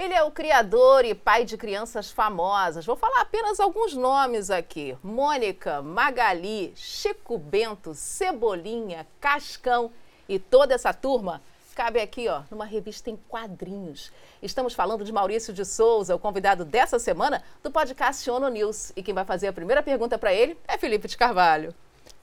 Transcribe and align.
Ele 0.00 0.14
é 0.14 0.22
o 0.22 0.30
criador 0.30 1.04
e 1.04 1.14
pai 1.14 1.44
de 1.44 1.58
crianças 1.58 2.10
famosas. 2.10 2.86
Vou 2.86 2.96
falar 2.96 3.20
apenas 3.20 3.60
alguns 3.60 3.92
nomes 3.92 4.50
aqui: 4.50 4.96
Mônica, 5.02 5.82
Magali, 5.82 6.72
Chico 6.74 7.36
Bento, 7.36 7.92
Cebolinha, 7.92 9.06
Cascão 9.20 9.92
e 10.26 10.38
toda 10.38 10.74
essa 10.74 10.94
turma 10.94 11.42
cabe 11.74 12.00
aqui, 12.00 12.28
ó, 12.28 12.40
numa 12.50 12.64
revista 12.64 13.10
em 13.10 13.16
quadrinhos. 13.28 14.10
Estamos 14.42 14.72
falando 14.72 15.04
de 15.04 15.12
Maurício 15.12 15.52
de 15.52 15.66
Souza, 15.66 16.16
o 16.16 16.18
convidado 16.18 16.64
dessa 16.64 16.98
semana 16.98 17.42
do 17.62 17.70
podcast 17.70 18.30
ONU 18.30 18.48
News. 18.48 18.92
E 18.96 19.02
quem 19.02 19.12
vai 19.12 19.26
fazer 19.26 19.48
a 19.48 19.52
primeira 19.52 19.82
pergunta 19.82 20.16
para 20.16 20.32
ele 20.32 20.56
é 20.66 20.78
Felipe 20.78 21.08
de 21.08 21.16
Carvalho. 21.18 21.74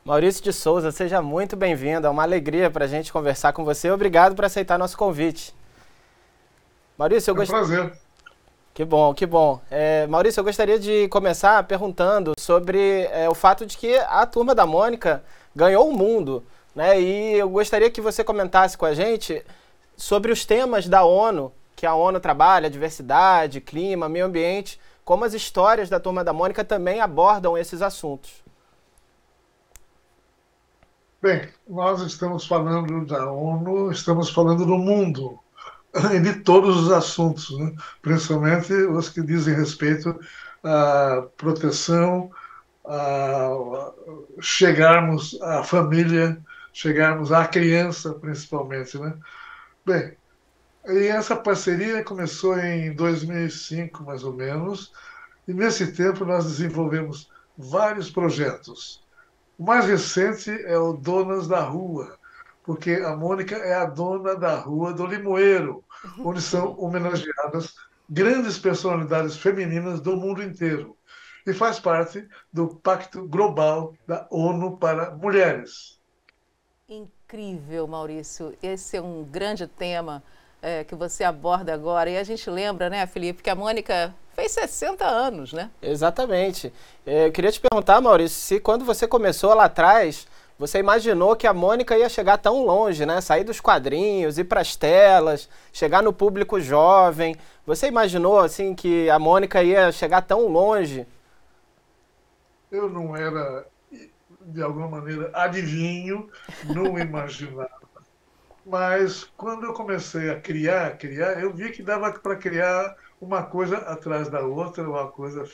Maurício 0.03 0.43
de 0.43 0.51
Souza, 0.51 0.91
seja 0.91 1.21
muito 1.21 1.55
bem-vindo. 1.55 2.07
É 2.07 2.09
uma 2.09 2.23
alegria 2.23 2.71
para 2.71 2.85
a 2.85 2.87
gente 2.87 3.13
conversar 3.13 3.53
com 3.53 3.63
você. 3.63 3.91
Obrigado 3.91 4.35
por 4.35 4.45
aceitar 4.45 4.79
nosso 4.79 4.97
convite. 4.97 5.53
Maurício, 6.97 7.31
eu 7.31 7.39
é 7.39 7.43
um. 7.43 7.47
Prazer. 7.47 7.93
Que 8.73 8.83
bom, 8.83 9.13
que 9.13 9.25
bom. 9.25 9.61
É, 9.69 10.07
Maurício, 10.07 10.39
eu 10.39 10.43
gostaria 10.43 10.79
de 10.79 11.07
começar 11.09 11.61
perguntando 11.63 12.33
sobre 12.39 13.03
é, 13.11 13.29
o 13.29 13.35
fato 13.35 13.65
de 13.65 13.77
que 13.77 13.95
a 13.97 14.25
turma 14.25 14.55
da 14.55 14.65
Mônica 14.65 15.23
ganhou 15.55 15.87
o 15.89 15.95
mundo. 15.95 16.43
Né? 16.75 16.99
E 16.99 17.33
eu 17.37 17.49
gostaria 17.49 17.91
que 17.91 18.01
você 18.01 18.23
comentasse 18.23 18.77
com 18.77 18.85
a 18.85 18.93
gente 18.95 19.43
sobre 19.95 20.31
os 20.31 20.43
temas 20.45 20.87
da 20.87 21.03
ONU, 21.03 21.51
que 21.75 21.85
a 21.85 21.93
ONU 21.93 22.19
trabalha, 22.19 22.69
diversidade, 22.69 23.61
clima, 23.61 24.09
meio 24.09 24.25
ambiente, 24.25 24.79
como 25.05 25.23
as 25.23 25.33
histórias 25.33 25.89
da 25.89 25.99
Turma 25.99 26.23
da 26.23 26.33
Mônica 26.33 26.63
também 26.63 26.99
abordam 26.99 27.57
esses 27.57 27.81
assuntos. 27.81 28.43
Bem, 31.21 31.49
nós 31.67 32.01
estamos 32.01 32.45
falando 32.45 33.05
da 33.05 33.31
ONU, 33.31 33.91
estamos 33.91 34.29
falando 34.29 34.65
do 34.65 34.77
mundo 34.77 35.39
de 36.21 36.33
todos 36.41 36.83
os 36.83 36.91
assuntos, 36.91 37.57
né? 37.57 37.73
principalmente 38.01 38.73
os 38.73 39.09
que 39.09 39.21
dizem 39.21 39.55
respeito 39.55 40.19
à 40.63 41.27
proteção, 41.37 42.31
a 42.85 43.91
chegarmos 44.39 45.39
à 45.41 45.63
família, 45.63 46.37
chegarmos 46.71 47.31
à 47.31 47.45
criança, 47.47 48.13
principalmente. 48.13 48.97
Né? 48.97 49.13
Bem, 49.85 50.17
e 50.87 51.07
essa 51.07 51.35
parceria 51.35 52.03
começou 52.03 52.57
em 52.57 52.93
2005, 52.93 54.03
mais 54.03 54.23
ou 54.23 54.33
menos, 54.33 54.91
e 55.47 55.53
nesse 55.53 55.91
tempo 55.91 56.25
nós 56.25 56.45
desenvolvemos 56.45 57.29
vários 57.57 58.09
projetos. 58.09 59.03
O 59.57 59.63
mais 59.63 59.85
recente 59.85 60.49
é 60.49 60.77
o 60.77 60.93
Donas 60.93 61.47
da 61.47 61.61
Rua, 61.61 62.16
porque 62.67 62.91
a 62.95 63.15
Mônica 63.15 63.55
é 63.55 63.73
a 63.73 63.85
dona 63.85 64.35
da 64.35 64.55
Rua 64.55 64.91
do 64.91 65.05
Limoeiro, 65.05 65.85
onde 66.19 66.41
são 66.41 66.77
homenageadas 66.77 67.75
grandes 68.09 68.59
personalidades 68.59 69.37
femininas 69.37 70.01
do 70.01 70.17
mundo 70.17 70.43
inteiro. 70.43 70.97
E 71.45 71.53
faz 71.53 71.79
parte 71.79 72.27
do 72.51 72.67
Pacto 72.67 73.25
Global 73.25 73.93
da 74.05 74.27
ONU 74.29 74.75
para 74.75 75.11
Mulheres. 75.11 75.97
Incrível, 76.89 77.87
Maurício. 77.87 78.53
Esse 78.61 78.97
é 78.97 79.01
um 79.01 79.23
grande 79.23 79.65
tema 79.65 80.21
é, 80.61 80.83
que 80.83 80.93
você 80.93 81.23
aborda 81.23 81.73
agora. 81.73 82.09
E 82.09 82.17
a 82.17 82.23
gente 82.25 82.49
lembra, 82.49 82.89
né, 82.89 83.07
Felipe, 83.07 83.41
que 83.41 83.49
a 83.49 83.55
Mônica 83.55 84.13
fez 84.35 84.51
60 84.51 85.05
anos, 85.05 85.53
né? 85.53 85.71
Exatamente. 85.81 86.73
É, 87.05 87.27
eu 87.27 87.31
queria 87.31 87.51
te 87.51 87.61
perguntar, 87.61 88.01
Maurício, 88.01 88.37
se 88.37 88.59
quando 88.59 88.83
você 88.83 89.07
começou 89.07 89.53
lá 89.53 89.65
atrás, 89.65 90.27
você 90.57 90.79
imaginou 90.79 91.35
que 91.35 91.45
a 91.45 91.53
Mônica 91.53 91.97
ia 91.97 92.09
chegar 92.09 92.37
tão 92.37 92.65
longe, 92.65 93.05
né? 93.05 93.21
Sair 93.21 93.43
dos 93.43 93.61
quadrinhos, 93.61 94.39
ir 94.39 94.45
para 94.45 94.61
as 94.61 94.75
telas, 94.75 95.47
chegar 95.71 96.01
no 96.01 96.11
público 96.11 96.59
jovem. 96.59 97.35
Você 97.65 97.87
imaginou 97.87 98.39
assim 98.39 98.73
que 98.73 99.09
a 99.09 99.19
Mônica 99.19 99.61
ia 99.61 99.91
chegar 99.91 100.21
tão 100.21 100.47
longe? 100.47 101.05
Eu 102.71 102.89
não 102.89 103.15
era 103.15 103.67
de 104.41 104.61
alguma 104.61 104.87
maneira 104.87 105.29
adivinho, 105.33 106.29
não 106.63 106.97
imaginava. 106.99 107.77
Mas 108.65 109.23
quando 109.37 109.65
eu 109.65 109.73
comecei 109.73 110.29
a 110.29 110.39
criar, 110.41 110.97
criar, 110.97 111.41
eu 111.41 111.53
vi 111.53 111.71
que 111.71 111.83
dava 111.83 112.11
para 112.11 112.35
criar 112.35 112.95
uma 113.21 113.43
coisa 113.43 113.77
atrás 113.77 114.27
da 114.27 114.41
outra, 114.41 114.89
uma 114.89 115.07
coisa 115.07 115.45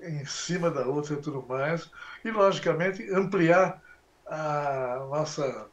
em 0.00 0.24
cima 0.24 0.70
da 0.70 0.86
outra 0.86 1.14
e 1.14 1.16
tudo 1.16 1.44
mais, 1.48 1.90
e 2.24 2.30
logicamente 2.30 3.08
ampliar 3.12 3.81
a 4.32 5.06
nossa, 5.10 5.68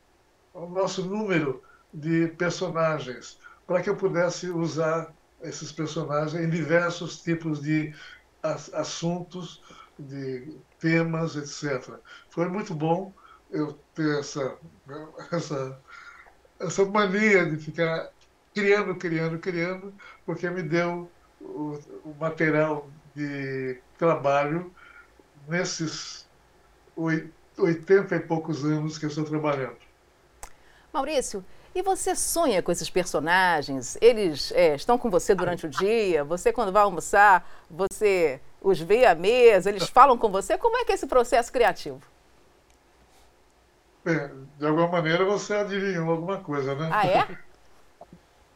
o 0.53 0.65
nosso 0.67 1.05
número 1.05 1.63
de 1.93 2.27
personagens, 2.27 3.39
para 3.65 3.81
que 3.81 3.89
eu 3.89 3.95
pudesse 3.95 4.49
usar 4.49 5.13
esses 5.41 5.71
personagens 5.71 6.43
em 6.43 6.49
diversos 6.49 7.21
tipos 7.21 7.61
de 7.61 7.95
assuntos, 8.43 9.63
de 9.97 10.57
temas, 10.77 11.37
etc. 11.37 11.99
Foi 12.29 12.49
muito 12.49 12.75
bom 12.75 13.13
eu 13.49 13.79
ter 13.95 14.19
essa, 14.19 14.57
essa, 15.31 15.81
essa 16.59 16.85
mania 16.85 17.49
de 17.49 17.55
ficar 17.55 18.11
criando, 18.53 18.93
criando, 18.95 19.39
criando, 19.39 19.93
porque 20.25 20.49
me 20.49 20.63
deu 20.63 21.09
o, 21.39 21.79
o 22.03 22.13
material 22.19 22.89
de 23.15 23.81
trabalho 23.97 24.73
nesses 25.47 26.27
80 27.59 28.15
e 28.15 28.19
poucos 28.19 28.63
anos 28.63 28.97
que 28.97 29.05
eu 29.05 29.09
estou 29.09 29.23
trabalhando. 29.23 29.77
Maurício, 30.91 31.43
e 31.73 31.81
você 31.81 32.15
sonha 32.15 32.63
com 32.63 32.71
esses 32.71 32.89
personagens? 32.89 33.97
Eles 34.01 34.51
é, 34.53 34.75
estão 34.75 34.97
com 34.97 35.09
você 35.09 35.35
durante 35.35 35.65
o 35.65 35.69
dia? 35.69 36.23
Você, 36.23 36.51
quando 36.51 36.71
vai 36.71 36.81
almoçar, 36.81 37.47
você 37.69 38.39
os 38.61 38.79
vê 38.79 39.05
à 39.05 39.13
mesa? 39.13 39.69
Eles 39.69 39.87
falam 39.89 40.17
com 40.17 40.29
você? 40.29 40.57
Como 40.57 40.77
é 40.77 40.83
que 40.83 40.91
é 40.91 40.95
esse 40.95 41.07
processo 41.07 41.51
criativo? 41.51 42.01
É, 44.05 44.29
de 44.57 44.65
alguma 44.65 44.87
maneira 44.87 45.23
você 45.25 45.53
adivinhou 45.53 46.09
alguma 46.09 46.37
coisa, 46.37 46.73
né? 46.73 46.89
Ah, 46.91 47.05
é? 47.05 47.27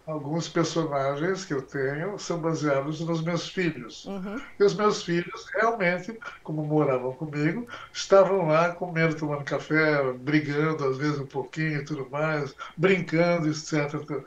alguns 0.06 0.50
personagens 0.50 1.46
que 1.46 1.54
eu 1.54 1.62
tenho 1.62 2.20
são 2.20 2.40
baseados 2.40 3.00
nos 3.00 3.22
meus 3.22 3.48
filhos. 3.48 4.06
Uhum. 4.06 4.42
E 4.60 4.64
os 4.64 4.74
meus 4.76 5.04
filhos, 5.04 5.46
realmente, 5.54 6.20
como 6.44 6.64
moravam 6.64 7.14
comigo, 7.14 7.68
estavam 7.92 8.48
lá 8.48 8.74
comendo, 8.74 9.16
tomando 9.16 9.46
café, 9.46 10.12
brigando, 10.14 10.86
às 10.86 10.98
vezes 10.98 11.20
um 11.20 11.26
pouquinho 11.26 11.82
e 11.82 11.86
tudo 11.86 12.10
mais, 12.10 12.54
brincando, 12.76 13.48
etc. 13.48 14.26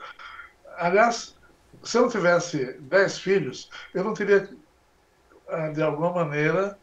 Aliás, 0.78 1.36
se 1.82 1.98
eu 1.98 2.02
não 2.02 2.08
tivesse 2.08 2.72
dez 2.80 3.18
filhos, 3.18 3.70
eu 3.94 4.02
não 4.02 4.14
teria, 4.14 4.48
ah, 5.48 5.68
de 5.68 5.82
alguma 5.82 6.12
maneira, 6.12 6.78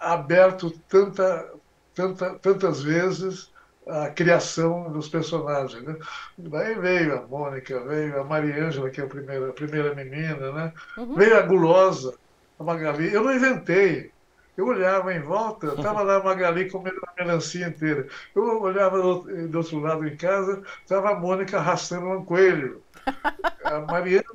aberto 0.00 0.70
tanta, 0.88 1.52
tanta, 1.94 2.34
tantas 2.38 2.82
vezes 2.82 3.51
a 3.86 4.10
criação 4.10 4.90
dos 4.92 5.08
personagens. 5.08 5.82
Né? 5.82 5.96
Daí 6.38 6.74
veio 6.74 7.18
a 7.18 7.26
Mônica, 7.26 7.80
veio 7.84 8.20
a 8.20 8.24
Mariângela, 8.24 8.90
que 8.90 9.00
é 9.00 9.04
a 9.04 9.08
primeira, 9.08 9.48
a 9.50 9.52
primeira 9.52 9.94
menina, 9.94 10.52
né? 10.52 10.72
Uhum. 10.96 11.14
veio 11.14 11.36
a 11.36 11.42
Gulosa, 11.42 12.14
a 12.58 12.64
Magali. 12.64 13.12
Eu 13.12 13.24
não 13.24 13.34
inventei. 13.34 14.12
Eu 14.56 14.66
olhava 14.66 15.14
em 15.14 15.20
volta, 15.20 15.68
estava 15.68 16.02
lá 16.02 16.16
a 16.16 16.22
Magali 16.22 16.70
comendo 16.70 17.00
a 17.06 17.22
melancia 17.22 17.66
inteira. 17.66 18.06
Eu 18.34 18.60
olhava 18.60 19.00
do, 19.00 19.48
do 19.48 19.58
outro 19.58 19.78
lado 19.78 20.06
em 20.06 20.14
casa, 20.14 20.62
estava 20.82 21.10
a 21.10 21.18
Mônica 21.18 21.56
arrastando 21.56 22.10
um 22.10 22.24
coelho. 22.24 22.82
A 23.64 23.80
Mariângela, 23.80 24.28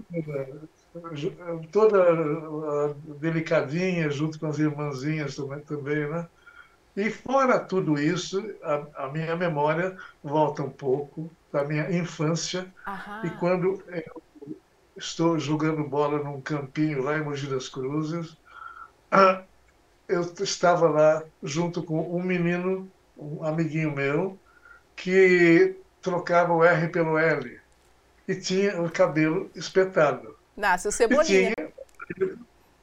toda 1.72 2.96
delicadinha, 3.20 4.10
junto 4.10 4.40
com 4.40 4.48
as 4.48 4.58
irmãzinhas 4.58 5.36
também, 5.36 5.60
também 5.60 6.10
né? 6.10 6.28
E 6.98 7.12
fora 7.12 7.60
tudo 7.60 8.00
isso, 8.00 8.44
a, 8.64 9.06
a, 9.06 9.08
minha 9.10 9.36
memória 9.36 9.96
volta 10.24 10.64
um 10.64 10.70
pouco 10.70 11.30
da 11.54 11.64
minha 11.64 11.92
infância. 11.92 12.66
Aham. 12.88 13.22
E 13.24 13.30
quando 13.38 13.84
eu 13.88 14.22
estou 14.98 15.38
jogando 15.38 15.84
bola 15.84 16.18
num 16.24 16.42
campinho 16.42 17.04
lá 17.04 17.16
em 17.16 17.22
Mogi 17.22 17.46
das 17.46 17.70
Cruzes, 17.70 18.36
ah, 19.12 19.44
eu 20.08 20.22
estava 20.40 20.90
lá 20.90 21.24
junto 21.44 21.84
com 21.84 22.18
um 22.18 22.24
menino, 22.24 22.92
um 23.16 23.44
amiguinho 23.44 23.92
meu, 23.92 24.36
que 24.96 25.76
trocava 26.02 26.52
o 26.52 26.64
R 26.64 26.88
pelo 26.88 27.20
L 27.20 27.60
e 28.28 28.34
tinha 28.34 28.82
o 28.82 28.90
cabelo 28.90 29.52
espetado. 29.54 30.36
Nasce 30.56 30.88
o 30.88 30.92
Cebolinha. 30.92 31.54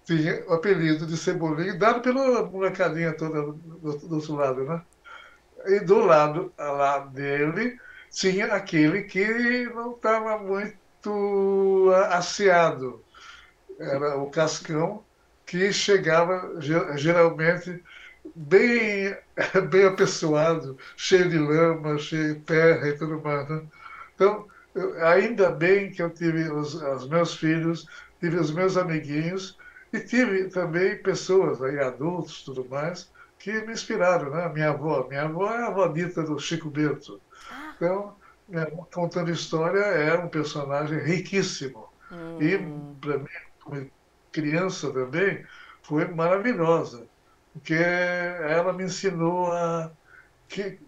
Tinha, 0.04 0.44
o 0.46 0.54
apelido 0.54 1.06
de 1.06 1.16
Cebolinha, 1.16 1.78
dado 1.78 2.02
pela 2.02 2.44
molecadinha 2.44 3.16
toda 3.16 3.42
do, 3.42 4.14
outro 4.14 4.34
lado, 4.34 4.64
né? 4.64 4.82
E 5.66 5.80
do 5.80 5.98
lado 6.00 6.52
lá 6.58 6.98
dele 6.98 7.78
tinha 8.10 8.46
aquele 8.46 9.02
que 9.04 9.64
não 9.74 9.92
estava 9.92 10.38
muito 10.38 11.90
asseado. 12.10 13.02
Era 13.78 14.18
o 14.18 14.30
Cascão, 14.30 15.02
que 15.46 15.72
chegava 15.72 16.54
geralmente 16.96 17.82
bem, 18.34 19.16
bem 19.70 19.86
apessoado, 19.86 20.78
cheio 20.96 21.28
de 21.28 21.38
lama, 21.38 21.98
cheio 21.98 22.34
de 22.34 22.40
terra 22.40 22.88
e 22.88 22.96
tudo 22.96 23.20
mais. 23.22 23.48
Né? 23.48 23.62
Então, 24.14 24.46
eu, 24.74 25.06
ainda 25.06 25.50
bem 25.50 25.90
que 25.90 26.02
eu 26.02 26.10
tive 26.10 26.50
os, 26.50 26.74
os, 26.74 27.08
meus 27.08 27.34
filhos, 27.34 27.86
tive 28.20 28.36
os 28.36 28.50
meus 28.50 28.76
amiguinhos 28.76 29.58
e 29.94 30.00
tive 30.00 30.48
também 30.48 31.00
pessoas 31.00 31.62
aí, 31.62 31.78
adultos 31.78 32.42
tudo 32.42 32.66
mais, 32.68 33.12
que 33.38 33.52
me 33.64 33.72
inspiraram, 33.72 34.28
né? 34.30 34.48
Minha 34.48 34.70
avó, 34.70 35.06
minha 35.08 35.22
avó 35.22 35.48
é 35.52 35.62
a 35.62 35.66
avó 35.68 35.86
dita 35.86 36.24
do 36.24 36.36
Chico 36.38 36.68
Bento. 36.68 37.20
Ah. 37.48 37.74
Então, 37.76 38.16
contando 38.92 39.30
história, 39.30 39.78
é 39.78 40.18
um 40.18 40.28
personagem 40.28 40.98
riquíssimo. 40.98 41.88
Hum. 42.10 42.42
E, 42.42 42.58
para 43.00 43.18
mim, 43.18 43.28
como 43.62 43.90
criança 44.32 44.90
também, 44.92 45.46
foi 45.82 46.08
maravilhosa, 46.08 47.06
porque 47.52 47.74
ela 47.74 48.72
me 48.72 48.84
ensinou 48.84 49.52
a 49.52 49.92
que, 50.48 50.80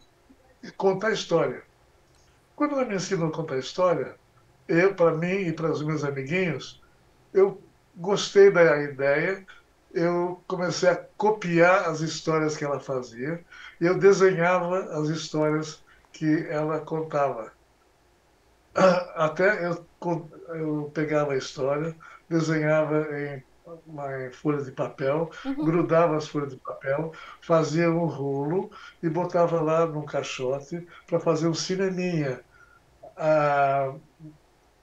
contar 0.76 1.12
história. 1.12 1.62
Quando 2.56 2.72
ela 2.72 2.84
me 2.84 2.96
ensinou 2.96 3.28
a 3.28 3.32
contar 3.32 3.58
história, 3.58 4.16
eu, 4.66 4.94
para 4.96 5.12
mim 5.12 5.46
e 5.46 5.52
para 5.52 5.70
os 5.70 5.80
meus 5.80 6.02
amiguinhos, 6.02 6.82
eu 7.32 7.62
gostei 7.96 8.50
da 8.50 8.82
ideia, 8.82 9.44
eu 9.92 10.42
comecei 10.46 10.90
a 10.90 10.96
copiar 11.16 11.88
as 11.88 12.00
histórias 12.00 12.56
que 12.56 12.64
ela 12.64 12.78
fazia 12.78 13.42
e 13.80 13.86
eu 13.86 13.98
desenhava 13.98 14.80
as 15.00 15.08
histórias 15.08 15.82
que 16.12 16.46
ela 16.48 16.80
contava. 16.80 17.52
Até 19.14 19.66
eu, 19.66 19.86
eu 20.48 20.90
pegava 20.92 21.32
a 21.32 21.36
história, 21.36 21.96
desenhava 22.28 23.06
em 23.18 23.42
uma 23.86 24.30
folha 24.32 24.62
de 24.62 24.70
papel, 24.70 25.30
uhum. 25.44 25.64
grudava 25.64 26.16
as 26.16 26.28
folhas 26.28 26.50
de 26.50 26.56
papel, 26.58 27.12
fazia 27.40 27.90
um 27.90 28.06
rolo 28.06 28.70
e 29.02 29.08
botava 29.08 29.60
lá 29.60 29.86
num 29.86 30.04
caixote 30.04 30.86
para 31.06 31.18
fazer 31.18 31.48
um 31.48 31.54
cineminha. 31.54 32.40
Ah, 33.16 33.94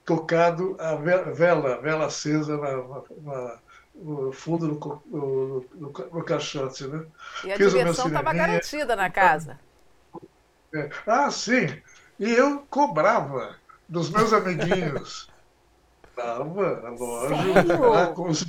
tocado 0.04 0.76
a 0.78 0.94
vela, 0.94 1.80
vela 1.80 2.06
acesa 2.06 2.56
na, 2.56 2.76
na, 3.22 3.58
no 3.94 4.32
fundo 4.32 4.68
do, 4.68 5.02
no, 5.06 5.66
no, 5.74 5.92
no 6.12 6.24
caixote. 6.24 6.86
Né? 6.86 7.06
E 7.44 7.52
a 7.52 7.56
Fiz 7.56 7.72
diversão 7.72 8.08
estava 8.08 8.32
garantida 8.32 8.94
na 8.94 9.10
casa. 9.10 9.58
É. 10.74 10.90
Ah, 11.06 11.30
sim. 11.30 11.80
E 12.18 12.30
eu 12.32 12.64
cobrava 12.68 13.56
dos 13.88 14.10
meus 14.10 14.32
amiguinhos. 14.32 15.28
Tava, 16.14 16.90
lógico. 16.90 18.14
Com 18.14 18.28
os, 18.28 18.44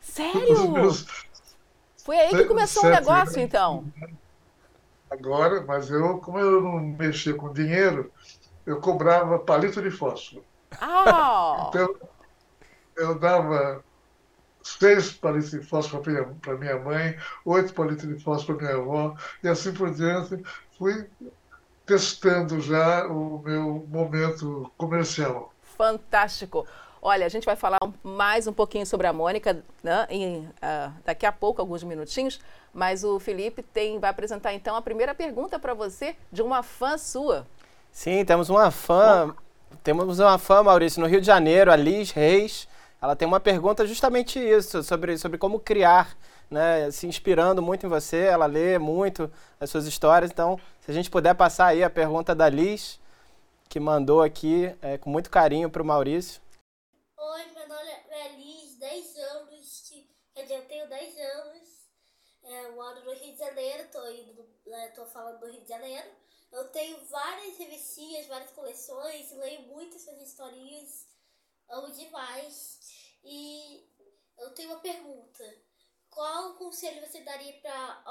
Sério? 0.00 0.46
Com 0.46 0.52
os 0.52 0.68
meus... 0.70 1.06
Foi 2.04 2.18
aí 2.18 2.30
que 2.30 2.44
começou 2.44 2.84
o 2.84 2.90
negócio, 2.90 3.40
então? 3.40 3.84
Agora, 5.10 5.62
mas 5.62 5.90
eu, 5.90 6.18
como 6.18 6.38
eu 6.38 6.60
não 6.60 6.80
mexia 6.80 7.34
com 7.34 7.52
dinheiro, 7.52 8.10
eu 8.66 8.80
cobrava 8.80 9.38
palito 9.38 9.82
de 9.82 9.90
fósforo. 9.90 10.44
Oh. 10.80 11.68
Então, 11.68 11.94
eu 12.96 13.18
dava 13.18 13.84
seis 14.62 15.12
palitos 15.12 15.50
de 15.50 15.60
fósforo 15.60 16.02
para 16.40 16.56
minha 16.56 16.78
mãe, 16.78 17.16
oito 17.44 17.74
palitos 17.74 18.08
de 18.08 18.22
fósforo 18.22 18.58
para 18.58 18.68
minha 18.68 18.80
avó, 18.80 19.14
e 19.42 19.48
assim 19.48 19.72
por 19.72 19.92
diante. 19.92 20.42
Fui 20.78 21.06
testando 21.86 22.60
já 22.60 23.06
o 23.06 23.38
meu 23.44 23.86
momento 23.88 24.70
comercial. 24.76 25.52
Fantástico. 25.62 26.66
Olha, 27.00 27.26
a 27.26 27.28
gente 27.28 27.44
vai 27.44 27.54
falar 27.54 27.78
mais 28.02 28.46
um 28.46 28.52
pouquinho 28.52 28.86
sobre 28.86 29.06
a 29.06 29.12
Mônica 29.12 29.62
né, 29.82 30.06
em, 30.08 30.38
uh, 30.38 30.90
daqui 31.04 31.26
a 31.26 31.32
pouco, 31.32 31.60
alguns 31.60 31.84
minutinhos, 31.84 32.40
mas 32.72 33.04
o 33.04 33.20
Felipe 33.20 33.62
tem, 33.62 33.98
vai 33.98 34.08
apresentar 34.08 34.54
então 34.54 34.74
a 34.74 34.80
primeira 34.80 35.14
pergunta 35.14 35.58
para 35.58 35.74
você 35.74 36.16
de 36.32 36.40
uma 36.40 36.62
fã 36.62 36.96
sua. 36.96 37.46
Sim, 37.94 38.24
temos 38.24 38.50
uma 38.50 38.72
fã, 38.72 39.36
temos 39.84 40.18
uma 40.18 40.36
fã, 40.36 40.64
Maurício, 40.64 41.00
no 41.00 41.06
Rio 41.06 41.20
de 41.20 41.26
Janeiro, 41.28 41.70
a 41.70 41.76
Liz 41.76 42.10
Reis. 42.10 42.66
Ela 43.00 43.14
tem 43.14 43.26
uma 43.26 43.38
pergunta 43.38 43.86
justamente 43.86 44.36
isso, 44.36 44.82
sobre, 44.82 45.16
sobre 45.16 45.38
como 45.38 45.60
criar, 45.60 46.16
né, 46.50 46.90
se 46.90 47.06
inspirando 47.06 47.62
muito 47.62 47.86
em 47.86 47.88
você. 47.88 48.24
Ela 48.24 48.46
lê 48.46 48.78
muito 48.80 49.30
as 49.60 49.70
suas 49.70 49.86
histórias, 49.86 50.32
então, 50.32 50.58
se 50.80 50.90
a 50.90 50.94
gente 50.94 51.08
puder 51.08 51.34
passar 51.36 51.66
aí 51.66 51.84
a 51.84 51.88
pergunta 51.88 52.34
da 52.34 52.48
Liz, 52.48 52.98
que 53.68 53.78
mandou 53.78 54.22
aqui 54.22 54.74
é, 54.82 54.98
com 54.98 55.08
muito 55.08 55.30
carinho 55.30 55.70
para 55.70 55.80
o 55.80 55.86
Maurício. 55.86 56.42
Oi, 57.16 57.42
meu 57.54 57.68
nome 57.68 57.90
é 58.10 58.28
Liz, 58.36 58.76
10 58.76 59.16
anos, 59.18 59.92
eu 60.34 60.62
tenho 60.62 60.88
10 60.88 61.16
anos, 61.16 61.68
é, 62.42 62.64
eu 62.64 62.72
moro 62.74 63.04
no 63.04 63.14
Rio 63.14 63.32
de 63.32 63.38
Janeiro, 63.38 63.84
tô, 63.92 64.04
indo, 64.08 64.44
é, 64.66 64.88
tô 64.88 65.06
falando 65.06 65.38
do 65.38 65.46
Rio 65.46 65.62
de 65.62 65.68
Janeiro. 65.68 66.23
Eu 66.54 66.68
tenho 66.68 67.04
várias 67.06 67.58
revistinhas, 67.58 68.28
várias 68.28 68.50
coleções, 68.52 69.32
leio 69.32 69.62
muitas 69.62 70.02
suas 70.02 70.20
historinhas, 70.20 71.04
amo 71.68 71.92
demais. 71.92 72.78
E 73.24 73.84
eu 74.38 74.50
tenho 74.50 74.70
uma 74.70 74.78
pergunta. 74.78 75.42
Qual 76.08 76.54
conselho 76.54 77.04
você 77.04 77.22
daria 77.22 77.54
para 77.54 78.02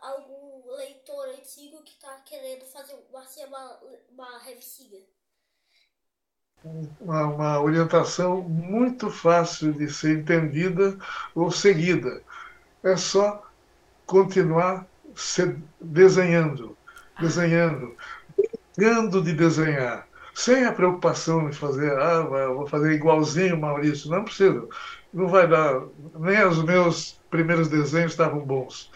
algum 0.00 0.70
leitor 0.76 1.28
antigo 1.28 1.82
que 1.82 1.92
está 1.92 2.20
querendo 2.20 2.64
fazer 2.64 2.94
uma, 3.10 3.28
uma, 3.48 3.80
uma 4.10 4.38
revistinha? 4.38 5.02
Uma, 6.98 7.26
uma, 7.26 7.60
orientação 7.60 8.40
muito 8.40 9.10
fácil 9.10 9.74
de 9.74 9.92
ser 9.92 10.20
entendida 10.20 10.96
ou 11.34 11.50
seguida. 11.50 12.24
É 12.82 12.96
só 12.96 13.46
continuar 14.06 14.88
se 15.14 15.60
desenhando, 15.78 16.74
desenhando, 17.20 17.94
brincando 18.76 19.22
de 19.22 19.32
desenhar, 19.32 20.06
sem 20.34 20.64
a 20.64 20.72
preocupação 20.72 21.48
de 21.48 21.56
fazer, 21.56 21.96
ah, 21.98 22.22
vou 22.22 22.66
fazer 22.66 22.92
igualzinho 22.92 23.58
Maurício. 23.58 24.10
Não 24.10 24.24
precisa. 24.24 24.66
Não 25.12 25.28
vai 25.28 25.46
dar. 25.46 25.82
Nem 26.18 26.44
os 26.44 26.62
meus 26.62 27.20
primeiros 27.30 27.68
desenhos 27.68 28.12
estavam 28.12 28.40
bons. 28.40 28.90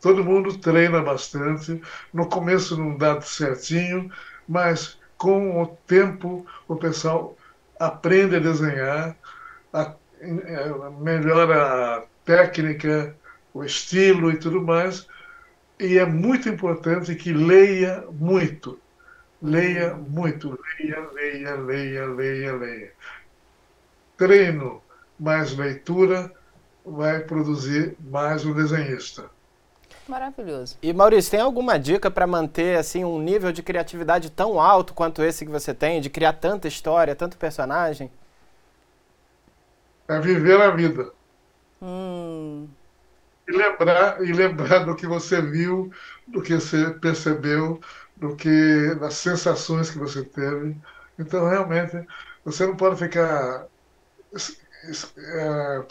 Todo 0.00 0.24
mundo 0.24 0.58
treina 0.58 1.00
bastante. 1.00 1.80
No 2.12 2.28
começo 2.28 2.76
não 2.76 2.96
dá 2.96 3.20
certinho, 3.20 4.10
mas 4.48 4.98
com 5.16 5.62
o 5.62 5.66
tempo 5.86 6.44
o 6.66 6.74
pessoal 6.74 7.36
aprende 7.78 8.36
a 8.36 8.40
desenhar, 8.40 9.16
a, 9.72 9.94
é, 10.20 10.72
melhora 10.98 11.98
a 11.98 12.02
técnica, 12.24 13.14
o 13.54 13.62
estilo 13.62 14.30
e 14.32 14.38
tudo 14.38 14.60
mais. 14.60 15.06
E 15.80 15.96
é 15.96 16.04
muito 16.04 16.46
importante 16.46 17.14
que 17.14 17.32
leia 17.32 18.04
muito. 18.12 18.78
Leia 19.42 19.94
muito. 19.94 20.58
Leia, 20.78 21.00
leia, 21.10 21.54
leia, 21.56 22.06
leia, 22.06 22.52
leia. 22.52 22.92
Treino 24.18 24.82
mais 25.18 25.56
leitura 25.56 26.30
vai 26.84 27.20
produzir 27.20 27.96
mais 27.98 28.44
um 28.44 28.52
desenhista. 28.52 29.30
Maravilhoso. 30.06 30.76
E 30.82 30.92
Maurício, 30.92 31.30
tem 31.30 31.40
alguma 31.40 31.78
dica 31.78 32.10
para 32.10 32.26
manter 32.26 32.76
assim 32.76 33.02
um 33.02 33.18
nível 33.18 33.50
de 33.50 33.62
criatividade 33.62 34.28
tão 34.28 34.60
alto 34.60 34.92
quanto 34.92 35.22
esse 35.22 35.46
que 35.46 35.50
você 35.50 35.72
tem, 35.72 36.02
de 36.02 36.10
criar 36.10 36.34
tanta 36.34 36.68
história, 36.68 37.16
tanto 37.16 37.38
personagem? 37.38 38.10
É 40.06 40.20
viver 40.20 40.60
a 40.60 40.70
vida. 40.70 41.10
Hum. 41.80 42.68
E 43.50 43.56
lembrar, 43.56 44.22
e 44.24 44.32
lembrar 44.32 44.84
do 44.84 44.94
que 44.94 45.06
você 45.06 45.42
viu, 45.42 45.92
do 46.28 46.40
que 46.40 46.54
você 46.54 46.90
percebeu, 46.90 47.80
do 48.16 48.36
que 48.36 48.94
das 49.00 49.14
sensações 49.14 49.90
que 49.90 49.98
você 49.98 50.22
teve. 50.24 50.76
Então, 51.18 51.48
realmente, 51.48 52.06
você 52.44 52.64
não 52.66 52.76
pode 52.76 52.96
ficar 52.96 53.66
é, 55.16 55.84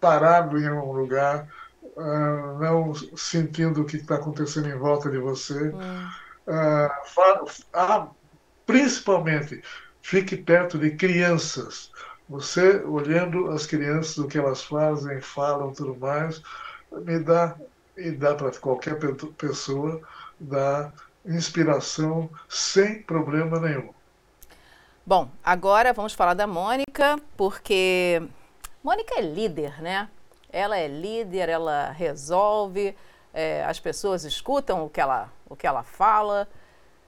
parado 0.00 0.58
em 0.58 0.70
um 0.70 0.92
lugar, 0.92 1.48
uh, 1.82 2.58
não 2.58 2.94
sentindo 3.16 3.82
o 3.82 3.84
que 3.84 3.96
está 3.96 4.16
acontecendo 4.16 4.68
em 4.68 4.76
volta 4.76 5.10
de 5.10 5.18
você. 5.18 5.68
Hum. 5.68 6.08
Uh, 6.46 8.10
principalmente, 8.66 9.62
fique 10.02 10.36
perto 10.36 10.78
de 10.78 10.90
crianças. 10.90 11.90
Você 12.28 12.82
olhando 12.84 13.50
as 13.50 13.66
crianças, 13.66 14.16
o 14.18 14.26
que 14.26 14.38
elas 14.38 14.62
fazem, 14.62 15.20
falam, 15.20 15.72
tudo 15.72 15.96
mais, 15.96 16.42
me 16.90 17.18
dá 17.18 17.56
e 17.96 18.10
dá 18.10 18.34
para 18.34 18.50
qualquer 18.58 18.98
pessoa 19.36 20.00
dá 20.38 20.92
inspiração 21.24 22.28
sem 22.48 23.02
problema 23.02 23.60
nenhum. 23.60 23.92
Bom, 25.06 25.28
agora 25.44 25.92
vamos 25.92 26.14
falar 26.14 26.34
da 26.34 26.46
Mônica, 26.46 27.18
porque 27.36 28.22
Mônica 28.82 29.14
é 29.16 29.20
líder, 29.20 29.82
né? 29.82 30.08
Ela 30.50 30.78
é 30.78 30.88
líder, 30.88 31.48
ela 31.48 31.90
resolve, 31.90 32.96
é, 33.32 33.64
as 33.64 33.80
pessoas 33.80 34.24
escutam 34.24 34.84
o 34.84 34.90
que, 34.90 35.00
ela, 35.00 35.30
o 35.48 35.56
que 35.56 35.66
ela 35.66 35.82
fala. 35.82 36.48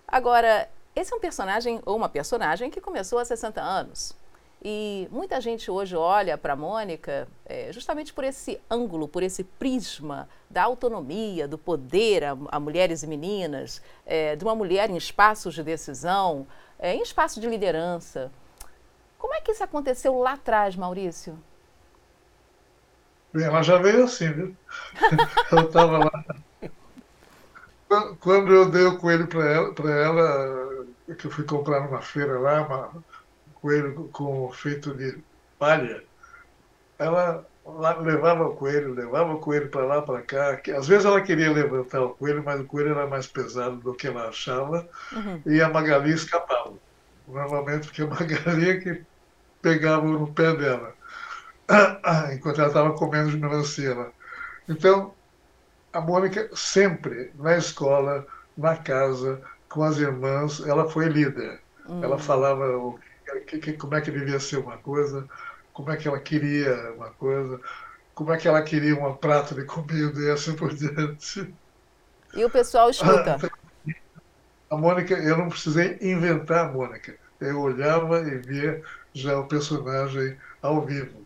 Agora, 0.07 0.69
esse 0.95 1.13
é 1.13 1.17
um 1.17 1.21
personagem 1.21 1.81
ou 1.87 1.97
uma 1.97 2.09
personagem 2.09 2.71
que 2.71 2.81
começou 2.81 3.19
há 3.19 3.25
60 3.25 3.61
anos. 3.61 4.15
E 4.63 5.07
muita 5.11 5.41
gente 5.41 5.71
hoje 5.71 5.95
olha 5.95 6.37
para 6.37 6.55
a 6.55 6.57
Mônica 6.57 7.29
é, 7.45 7.71
justamente 7.73 8.13
por 8.13 8.25
esse 8.25 8.61
ângulo, 8.71 9.07
por 9.07 9.23
esse 9.23 9.45
prisma 9.45 10.29
da 10.49 10.65
autonomia, 10.65 11.47
do 11.47 11.59
poder 11.59 12.25
a, 12.25 12.37
a 12.49 12.59
mulheres 12.59 13.03
e 13.03 13.07
meninas, 13.07 13.83
é, 14.05 14.35
de 14.35 14.45
uma 14.45 14.55
mulher 14.55 14.91
em 14.91 14.97
espaços 14.97 15.55
de 15.55 15.63
decisão, 15.63 16.47
é, 16.79 16.95
em 16.95 17.03
espaço 17.03 17.41
de 17.41 17.49
liderança. 17.49 18.31
Como 19.19 19.35
é 19.35 19.41
que 19.41 19.53
isso 19.53 19.63
aconteceu 19.63 20.19
lá 20.19 20.33
atrás, 20.33 20.75
Maurício? 20.75 21.39
Ela 23.35 23.63
já 23.63 23.77
veio 23.77 24.05
assim, 24.05 24.33
viu? 24.33 24.57
Ela 25.53 25.63
estava 25.63 25.99
lá. 25.99 26.25
Quando 28.21 28.53
eu 28.53 28.69
dei 28.69 28.85
o 28.85 28.99
coelho 28.99 29.29
para 29.29 29.45
ela, 29.45 29.75
ela, 29.89 30.87
que 31.17 31.27
eu 31.27 31.31
fui 31.31 31.45
comprar 31.45 31.83
numa 31.83 32.03
feira 32.03 32.39
lá, 32.39 32.63
uma, 32.63 32.89
um 32.89 33.03
coelho 33.67 34.09
com 34.13 34.49
feito 34.53 34.95
de 34.95 35.19
palha, 35.59 36.05
ela 37.01 37.45
levava 38.01 38.47
o 38.47 38.55
coelho, 38.55 38.95
levava 38.95 39.35
o 39.35 39.41
coelho 39.41 39.69
para 39.69 39.85
lá, 39.85 40.03
para 40.03 40.23
cá. 40.23 40.61
Às 40.77 40.87
vezes 40.87 41.05
ela 41.05 41.21
queria 41.21 41.51
levantar 41.51 42.01
o 42.01 42.11
coelho, 42.11 42.45
mas 42.45 42.61
o 42.61 42.65
coelho 42.65 42.91
era 42.91 43.09
mais 43.09 43.27
pesado 43.27 43.77
do 43.79 43.93
que 43.93 44.07
ela 44.07 44.29
achava, 44.29 44.89
uhum. 45.13 45.43
e 45.45 45.61
a 45.61 45.69
Magali 45.69 46.13
escapava. 46.13 46.75
Normalmente 47.27 47.89
porque 47.89 48.03
a 48.03 48.07
Magali 48.07 48.71
é 48.71 48.77
que 48.77 49.03
pegava 49.61 50.07
no 50.07 50.33
pé 50.33 50.55
dela, 50.55 50.95
enquanto 52.33 52.61
ela 52.61 52.69
estava 52.69 52.93
comendo 52.93 53.31
de 53.31 53.37
melancia 53.37 53.97
lá. 53.97 54.11
Então, 54.69 55.13
a 55.93 56.01
Mônica 56.01 56.49
sempre, 56.55 57.33
na 57.35 57.57
escola, 57.57 58.25
na 58.57 58.77
casa, 58.77 59.41
com 59.69 59.83
as 59.83 59.99
irmãs, 59.99 60.61
ela 60.65 60.89
foi 60.89 61.07
líder. 61.07 61.61
Uhum. 61.89 62.05
Ela 62.05 62.17
falava 62.17 62.65
o, 62.77 62.99
que, 63.41 63.73
como 63.75 63.95
é 63.95 64.01
que 64.01 64.11
devia 64.11 64.41
ser 64.41 64.59
uma 64.59 64.77
coisa, 64.79 65.29
como 65.73 65.91
é 65.91 65.97
que 65.97 66.09
ela 66.09 66.19
queria 66.19 66.93
uma 66.97 67.11
coisa, 67.11 67.61
como 68.15 68.33
é 68.33 68.37
que 68.37 68.49
ela 68.49 68.63
queria 68.63 68.95
um 68.95 69.15
prato 69.15 69.55
de 69.55 69.65
comida 69.65 70.21
e 70.21 70.31
assim 70.31 70.55
por 70.55 70.73
diante. 70.75 71.53
E 72.35 72.45
o 72.45 72.51
pessoal 72.51 72.91
escuta. 72.91 73.39
A 74.69 74.77
Mônica, 74.77 75.15
eu 75.15 75.37
não 75.37 75.49
precisei 75.49 75.99
inventar 76.01 76.67
a 76.67 76.73
Mônica. 76.73 77.15
Eu 77.41 77.61
olhava 77.61 78.21
e 78.21 78.39
via 78.39 78.83
já 79.13 79.39
o 79.39 79.47
personagem 79.47 80.37
ao 80.63 80.81
vivo. 80.83 81.25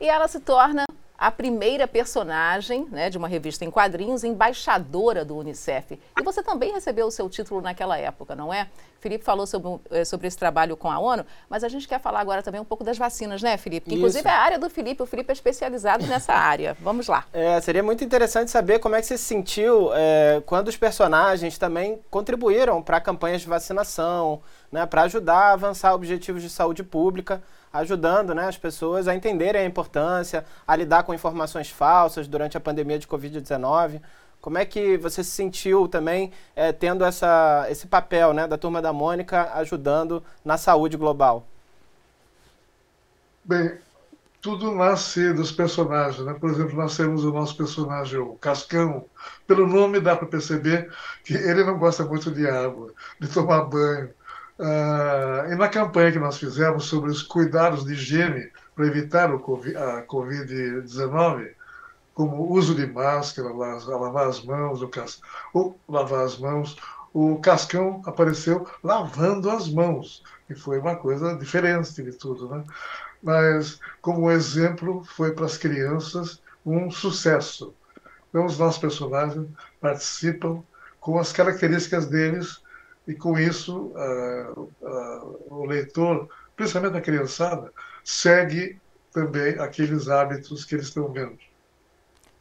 E 0.00 0.08
ela 0.08 0.28
se 0.28 0.40
torna 0.40 0.84
a 1.18 1.30
primeira 1.30 1.88
personagem 1.88 2.86
né, 2.90 3.08
de 3.08 3.18
uma 3.18 3.28
revista 3.28 3.64
em 3.64 3.70
quadrinhos, 3.70 4.24
embaixadora 4.24 5.24
do 5.24 5.36
Unicef. 5.36 5.98
E 6.18 6.22
você 6.22 6.42
também 6.42 6.72
recebeu 6.72 7.06
o 7.06 7.10
seu 7.10 7.28
título 7.28 7.60
naquela 7.60 7.98
época, 7.98 8.34
não 8.34 8.52
é? 8.52 8.68
Felipe 9.00 9.24
falou 9.24 9.46
sobre, 9.46 9.80
eh, 9.90 10.04
sobre 10.04 10.26
esse 10.26 10.36
trabalho 10.36 10.76
com 10.76 10.90
a 10.90 10.98
ONU, 10.98 11.24
mas 11.48 11.62
a 11.62 11.68
gente 11.68 11.86
quer 11.86 12.00
falar 12.00 12.20
agora 12.20 12.42
também 12.42 12.60
um 12.60 12.64
pouco 12.64 12.82
das 12.82 12.98
vacinas, 12.98 13.42
né, 13.42 13.56
Felipe? 13.56 13.94
Inclusive 13.94 14.26
é 14.26 14.32
a 14.32 14.38
área 14.38 14.58
do 14.58 14.68
Felipe, 14.68 15.02
o 15.02 15.06
Felipe 15.06 15.30
é 15.30 15.32
especializado 15.32 16.06
nessa 16.06 16.32
área. 16.34 16.76
Vamos 16.80 17.06
lá. 17.06 17.24
É, 17.32 17.60
seria 17.60 17.82
muito 17.82 18.02
interessante 18.02 18.50
saber 18.50 18.78
como 18.78 18.96
é 18.96 19.00
que 19.00 19.06
você 19.06 19.16
se 19.16 19.24
sentiu 19.24 19.90
é, 19.94 20.42
quando 20.44 20.68
os 20.68 20.76
personagens 20.76 21.56
também 21.56 22.00
contribuíram 22.10 22.82
para 22.82 23.00
campanhas 23.00 23.42
de 23.42 23.46
vacinação, 23.46 24.42
né, 24.72 24.84
para 24.86 25.02
ajudar 25.02 25.50
a 25.50 25.52
avançar 25.52 25.94
objetivos 25.94 26.42
de 26.42 26.50
saúde 26.50 26.82
pública 26.82 27.42
ajudando 27.78 28.34
né, 28.34 28.48
as 28.48 28.58
pessoas 28.58 29.08
a 29.08 29.14
entenderem 29.14 29.62
a 29.62 29.64
importância, 29.64 30.44
a 30.66 30.74
lidar 30.76 31.02
com 31.02 31.14
informações 31.14 31.70
falsas 31.70 32.26
durante 32.26 32.56
a 32.56 32.60
pandemia 32.60 32.98
de 32.98 33.06
Covid-19. 33.06 34.00
Como 34.40 34.58
é 34.58 34.64
que 34.64 34.96
você 34.96 35.24
se 35.24 35.30
sentiu 35.30 35.88
também 35.88 36.32
é, 36.54 36.72
tendo 36.72 37.04
essa, 37.04 37.66
esse 37.68 37.86
papel 37.86 38.32
né, 38.32 38.46
da 38.46 38.56
Turma 38.56 38.80
da 38.80 38.92
Mônica 38.92 39.50
ajudando 39.54 40.22
na 40.44 40.56
saúde 40.56 40.96
global? 40.96 41.46
Bem, 43.44 43.78
tudo 44.40 44.70
nasce 44.70 45.32
dos 45.32 45.50
personagens. 45.50 46.24
Né? 46.24 46.34
Por 46.34 46.50
exemplo, 46.50 46.76
nós 46.76 46.96
temos 46.96 47.24
o 47.24 47.32
nosso 47.32 47.56
personagem, 47.56 48.20
o 48.20 48.34
Cascão. 48.34 49.04
Pelo 49.44 49.66
nome 49.66 49.98
dá 49.98 50.14
para 50.14 50.28
perceber 50.28 50.92
que 51.24 51.34
ele 51.34 51.64
não 51.64 51.76
gosta 51.76 52.04
muito 52.04 52.30
de 52.30 52.48
água, 52.48 52.92
de 53.20 53.26
tomar 53.28 53.64
banho. 53.64 54.10
Uh, 54.58 55.52
e 55.52 55.54
na 55.54 55.68
campanha 55.68 56.12
que 56.12 56.18
nós 56.18 56.38
fizemos 56.38 56.86
sobre 56.86 57.10
os 57.10 57.22
cuidados 57.22 57.84
de 57.84 57.92
higiene 57.92 58.50
para 58.74 58.86
evitar 58.86 59.32
o 59.32 59.38
COVID, 59.38 59.76
a 59.76 60.06
Covid-19, 60.06 61.52
como 62.14 62.36
o 62.36 62.52
uso 62.52 62.74
de 62.74 62.86
máscara, 62.86 63.52
lavar 63.52 64.26
as 64.26 64.42
mãos, 64.42 64.80
o, 64.80 64.88
cas, 64.88 65.20
ou 65.52 65.78
lavar 65.86 66.24
as 66.24 66.38
mãos, 66.38 66.76
o 67.12 67.38
Cascão 67.38 68.00
apareceu 68.06 68.66
lavando 68.82 69.50
as 69.50 69.68
mãos, 69.68 70.22
que 70.46 70.54
foi 70.54 70.78
uma 70.78 70.96
coisa 70.96 71.34
diferente 71.36 72.02
de 72.02 72.12
tudo, 72.12 72.48
né? 72.48 72.64
Mas, 73.22 73.78
como 74.00 74.30
exemplo, 74.30 75.04
foi 75.04 75.32
para 75.32 75.46
as 75.46 75.58
crianças 75.58 76.40
um 76.64 76.90
sucesso. 76.90 77.74
Então, 78.28 78.46
os 78.46 78.58
nossos 78.58 78.80
personagens 78.80 79.46
participam 79.80 80.62
com 81.00 81.18
as 81.18 81.32
características 81.32 82.06
deles 82.06 82.60
e 83.06 83.14
com 83.14 83.38
isso 83.38 83.92
uh, 83.94 84.70
uh, 84.82 85.46
o 85.48 85.64
leitor, 85.64 86.28
principalmente 86.56 86.96
a 86.96 87.00
criançada, 87.00 87.72
segue 88.04 88.78
também 89.12 89.58
aqueles 89.58 90.08
hábitos 90.08 90.64
que 90.64 90.74
eles 90.74 90.86
estão 90.86 91.08
vendo. 91.12 91.38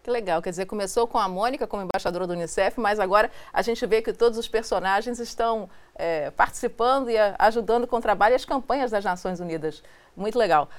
Que 0.06 0.12
legal, 0.12 0.40
quer 0.40 0.52
dizer, 0.52 0.68
começou 0.68 1.08
com 1.08 1.18
a 1.18 1.28
Mônica 1.28 1.66
como 1.66 1.82
embaixadora 1.82 2.28
do 2.28 2.34
Unicef, 2.34 2.80
mas 2.80 3.00
agora 3.00 3.32
a 3.52 3.64
gente 3.64 3.84
vê 3.88 4.04
que 4.04 4.14
todos 4.14 4.38
os 4.38 4.48
personagens 4.48 5.20
estão 5.20 5.68
é, 5.96 6.30
participando 6.30 7.10
e 7.10 7.18
ajudando 7.40 7.88
com 7.88 7.98
o 7.98 8.02
trabalho 8.02 8.34
e 8.34 8.36
as 8.36 8.46
campanhas 8.46 8.92
das 8.92 9.04
Nações 9.04 9.40
Unidas. 9.40 9.82
Muito 10.16 10.38
legal. 10.38 10.70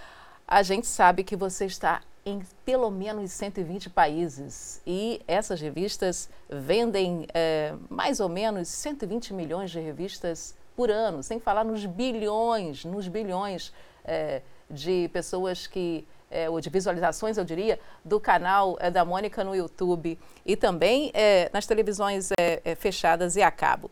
A 0.49 0.63
gente 0.63 0.87
sabe 0.87 1.25
que 1.25 1.35
você 1.35 1.67
está 1.67 2.03
em 2.25 2.41
pelo 2.65 2.89
menos 2.89 3.33
120 3.33 3.91
países 3.91 4.81
e 4.87 5.21
essas 5.27 5.61
revistas 5.61 6.31
vendem 6.49 7.27
é, 7.35 7.75
mais 7.91 8.21
ou 8.21 8.29
menos 8.29 8.69
120 8.69 9.35
milhões 9.35 9.73
de 9.73 9.81
revistas 9.81 10.55
por 10.77 10.89
ano, 10.89 11.21
sem 11.23 11.41
falar 11.41 11.65
nos 11.65 11.85
bilhões, 11.85 12.85
nos 12.85 13.09
bilhões 13.09 13.73
é, 14.05 14.43
de 14.71 15.09
pessoas 15.13 15.67
que 15.67 16.07
é, 16.31 16.49
ou 16.49 16.61
de 16.61 16.71
visualizações, 16.71 17.39
eu 17.39 17.45
diria, 17.45 17.81
do 18.05 18.21
canal 18.21 18.77
é, 18.81 18.89
da 18.89 19.05
Mônica 19.05 19.43
no 19.43 19.55
YouTube 19.55 20.19
e 20.45 20.57
também 20.57 21.11
é, 21.13 21.51
nas 21.53 21.67
televisões 21.67 22.31
fechadas 22.79 23.35
e 23.35 23.43
a 23.43 23.51
cabo. 23.51 23.91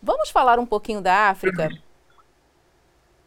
Vamos 0.00 0.30
falar 0.30 0.58
um 0.58 0.66
pouquinho 0.66 1.00
da 1.00 1.30
África? 1.30 1.68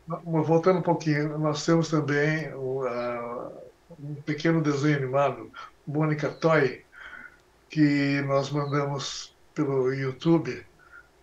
Voltando 0.08 0.80
um 0.80 0.84
pouquinho, 0.84 1.38
nós 1.38 1.66
temos 1.66 1.90
também 1.90 2.54
um 2.56 4.16
pequeno 4.26 4.62
desenho 4.62 4.98
animado, 4.98 5.52
Mônica 5.88 6.30
Toy, 6.30 6.84
que 7.70 8.22
nós 8.24 8.50
mandamos 8.50 9.34
pelo 9.54 9.94
YouTube 9.94 10.66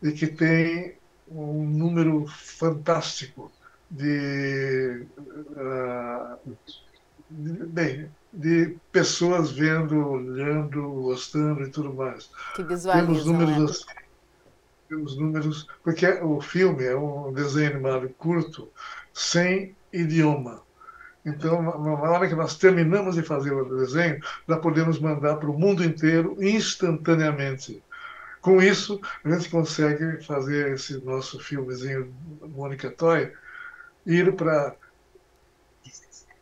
e 0.02 0.12
que 0.12 0.26
tem 0.26 0.96
um 1.28 1.64
número 1.64 2.26
fantástico 2.26 3.52
de, 3.90 5.06
uh, 5.50 6.56
de, 7.30 7.66
bem, 7.66 8.10
de 8.32 8.76
pessoas 8.90 9.52
vendo, 9.52 9.96
olhando, 10.08 10.90
gostando 10.90 11.62
e 11.62 11.70
tudo 11.70 11.92
mais. 11.92 12.30
Que 12.54 12.62
visualizam, 12.62 13.06
Temos 13.06 13.26
números 13.26 13.58
né? 13.58 13.64
assim, 13.64 13.99
os 14.94 15.16
números, 15.16 15.66
porque 15.82 16.06
o 16.06 16.40
filme 16.40 16.84
é 16.84 16.96
um 16.96 17.32
desenho 17.32 17.72
animado 17.72 18.08
curto, 18.18 18.68
sem 19.12 19.74
idioma. 19.92 20.62
Então, 21.24 21.62
na 21.62 22.10
hora 22.10 22.28
que 22.28 22.34
nós 22.34 22.56
terminamos 22.56 23.14
de 23.14 23.22
fazer 23.22 23.52
o 23.52 23.78
desenho, 23.78 24.20
já 24.48 24.56
podemos 24.56 24.98
mandar 24.98 25.36
para 25.36 25.50
o 25.50 25.58
mundo 25.58 25.84
inteiro 25.84 26.36
instantaneamente. 26.40 27.82
Com 28.40 28.62
isso, 28.62 29.00
a 29.22 29.30
gente 29.30 29.50
consegue 29.50 30.24
fazer 30.24 30.72
esse 30.72 30.98
nosso 31.04 31.38
filmezinho 31.38 32.12
Mônica 32.40 32.90
Toy 32.90 33.30
ir 34.06 34.34
para 34.34 34.74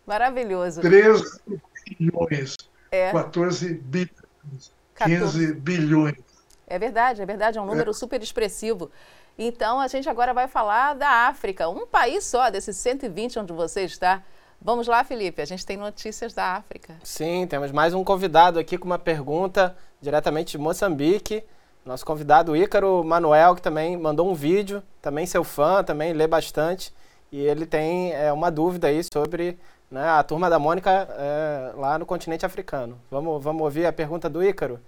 Maravilhoso. 0.06 0.80
13 0.80 1.40
bilhões, 1.98 2.56
é. 2.90 3.12
14 3.12 3.74
bilhões, 3.74 4.72
15 4.96 5.52
bilhões. 5.54 6.27
É 6.68 6.78
verdade, 6.78 7.22
é 7.22 7.26
verdade, 7.26 7.58
é 7.58 7.60
um 7.60 7.66
número 7.66 7.90
é. 7.90 7.94
super 7.94 8.22
expressivo. 8.22 8.90
Então, 9.38 9.80
a 9.80 9.88
gente 9.88 10.08
agora 10.08 10.34
vai 10.34 10.46
falar 10.46 10.94
da 10.94 11.08
África, 11.28 11.68
um 11.68 11.86
país 11.86 12.24
só, 12.24 12.50
desses 12.50 12.76
120 12.76 13.38
onde 13.38 13.52
você 13.52 13.82
está. 13.82 14.22
Vamos 14.60 14.86
lá, 14.86 15.02
Felipe, 15.04 15.40
a 15.40 15.44
gente 15.44 15.64
tem 15.64 15.76
notícias 15.76 16.34
da 16.34 16.56
África. 16.56 16.96
Sim, 17.04 17.46
temos 17.46 17.70
mais 17.70 17.94
um 17.94 18.02
convidado 18.02 18.58
aqui 18.58 18.76
com 18.76 18.86
uma 18.86 18.98
pergunta 18.98 19.76
diretamente 20.00 20.52
de 20.52 20.58
Moçambique. 20.58 21.44
Nosso 21.86 22.04
convidado 22.04 22.56
Ícaro 22.56 23.02
Manuel, 23.04 23.54
que 23.54 23.62
também 23.62 23.96
mandou 23.96 24.28
um 24.28 24.34
vídeo, 24.34 24.82
também 25.00 25.24
seu 25.24 25.44
fã, 25.44 25.82
também 25.82 26.12
lê 26.12 26.26
bastante. 26.26 26.92
E 27.30 27.40
ele 27.40 27.64
tem 27.64 28.12
é, 28.12 28.32
uma 28.32 28.50
dúvida 28.50 28.88
aí 28.88 29.00
sobre 29.04 29.58
né, 29.90 30.06
a 30.08 30.22
turma 30.22 30.50
da 30.50 30.58
Mônica 30.58 30.90
é, 30.90 31.72
lá 31.76 31.98
no 31.98 32.04
continente 32.04 32.44
africano. 32.44 32.98
Vamos, 33.10 33.42
vamos 33.42 33.62
ouvir 33.62 33.86
a 33.86 33.92
pergunta 33.92 34.28
do 34.28 34.42
Ícaro? 34.42 34.80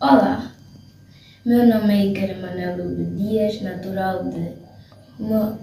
Olá, 0.00 0.49
meu 1.42 1.66
nome 1.66 1.94
é 1.94 2.06
Iker 2.06 2.38
Manelo 2.38 2.94
Dias, 3.16 3.62
natural 3.62 4.24
de, 4.24 4.52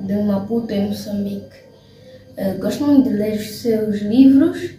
de 0.07 0.13
Maputo, 0.23 0.73
em 0.73 0.87
Moçambique. 0.87 1.55
Uh, 2.35 2.59
gosto 2.59 2.83
muito 2.83 3.09
de 3.09 3.15
ler 3.15 3.37
os 3.37 3.59
seus 3.59 4.01
livros, 4.01 4.71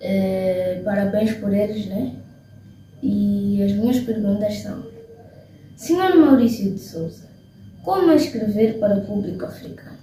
uh, 0.00 0.84
parabéns 0.84 1.32
por 1.32 1.52
eles, 1.52 1.86
né? 1.86 2.14
E 3.02 3.62
as 3.62 3.72
minhas 3.72 4.00
perguntas 4.00 4.58
são: 4.58 4.84
Senhor 5.76 6.14
Maurício 6.14 6.70
de 6.70 6.78
Souza, 6.78 7.26
Como 7.82 8.12
escrever 8.12 8.78
para 8.78 8.98
o 8.98 9.06
público 9.06 9.46
africano? 9.46 9.96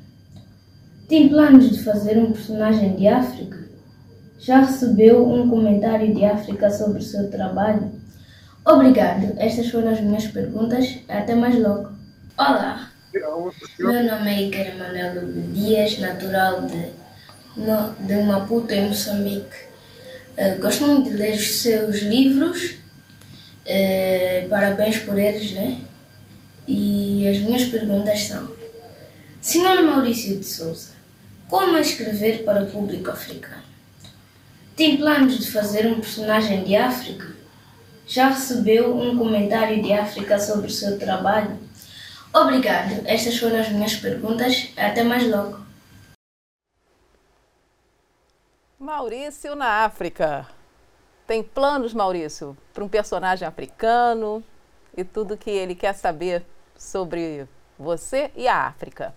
Tem 1.08 1.30
planos 1.30 1.70
de 1.70 1.84
fazer 1.84 2.18
um 2.18 2.32
personagem 2.32 2.96
de 2.96 3.08
África? 3.08 3.60
Já 4.39 4.62
recebeu 4.62 5.28
um 5.28 5.48
comentário 5.48 6.16
de 6.16 6.25
África 6.25 6.72
sobre 6.72 6.98
o 6.98 7.04
seu 7.04 7.30
trabalho? 7.30 7.99
Obrigado. 8.66 9.34
Estas 9.38 9.70
foram 9.70 9.92
as 9.92 10.01
minhas 10.01 10.28
perguntas. 10.28 11.00
Até 11.08 11.34
mais 11.34 11.58
logo. 11.58 11.92
Olá. 12.38 12.92
Meu 13.80 14.04
nome 14.04 14.30
é 14.30 14.42
Iker 14.44 14.78
Manuel 14.78 15.32
Dias, 15.54 15.98
natural 15.98 16.62
de, 16.63 16.92
de 18.06 18.16
Maputo, 18.24 18.74
em 18.74 18.88
Moçambique. 18.88 19.56
Uh, 20.38 20.62
gosto 20.62 20.86
muito 20.86 21.10
de 21.10 21.16
ler 21.16 21.36
os 21.36 21.62
seus 21.62 22.01
livros. 22.01 22.75
Uh, 23.66 24.48
parabéns 24.50 24.98
por 25.00 25.18
eles, 25.18 25.51
né? 25.54 25.80
E 26.68 27.28
as 27.28 27.39
minhas 27.39 27.66
perguntas 27.66 28.20
são: 28.25 28.51
Senhor 29.42 29.82
Maurício 29.84 30.38
de 30.38 30.46
Souza, 30.46 30.92
como 31.48 31.78
escrever 31.78 32.44
para 32.44 32.63
o 32.63 32.68
público 32.68 33.10
africano? 33.10 33.63
Tem 34.75 34.98
planos 34.98 35.39
de 35.39 35.51
fazer 35.51 35.88
um 35.88 36.00
personagem 36.00 36.63
de 36.63 36.75
África? 36.75 37.38
Já 38.10 38.30
recebeu 38.30 38.98
um 38.98 39.16
comentário 39.16 39.84
de 39.84 39.94
África 39.94 40.39
sobre 40.39 40.66
o 40.66 40.72
seu 40.72 40.98
trabalho? 40.98 41.60
Obrigado. 42.34 43.06
Estas 43.06 43.38
foram 43.38 43.60
as 43.60 43.70
minhas 43.70 43.96
perguntas. 43.98 44.74
Até 44.75 45.04
mais 45.04 45.30
logo. 45.30 45.60
Maurício 48.80 49.56
na 49.56 49.86
África. 49.86 50.48
Tem 51.28 51.44
planos, 51.44 51.94
Maurício, 51.94 52.58
para 52.74 52.84
um 52.84 52.89
personagem 52.89 53.48
africano 53.48 54.44
e 54.98 55.04
tudo 55.04 55.38
que 55.38 55.51
ele 55.51 55.75
quer 55.75 55.94
saber 55.94 56.44
sobre 56.75 57.48
você 57.78 58.32
e 58.36 58.48
a 58.48 58.66
África? 58.66 59.13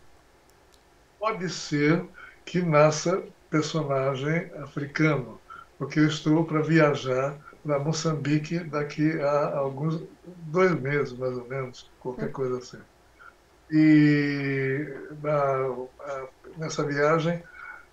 Pode 1.18 1.48
ser 1.48 2.04
que 2.44 2.60
nasça 2.60 3.22
personagem 3.48 4.50
africano, 4.62 5.40
porque 5.78 5.98
eu 5.98 6.08
estou 6.08 6.44
para 6.44 6.60
viajar 6.60 7.38
para 7.62 7.78
Moçambique 7.78 8.58
daqui 8.60 9.20
a 9.20 9.56
alguns 9.56 10.02
dois 10.46 10.72
meses, 10.80 11.12
mais 11.12 11.36
ou 11.36 11.46
menos, 11.46 11.90
qualquer 12.00 12.30
coisa 12.32 12.58
assim. 12.58 12.78
E 13.70 14.86
na, 15.22 15.86
nessa 16.58 16.84
viagem 16.84 17.42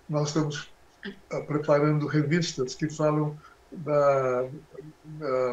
nós 0.08 0.28
estamos 0.28 0.70
preparando 1.46 2.06
revistas 2.06 2.74
que 2.74 2.88
falam 2.90 3.38
da, 3.72 4.42
da, 5.04 5.52